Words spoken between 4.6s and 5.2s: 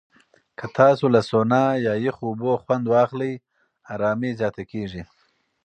کېږي.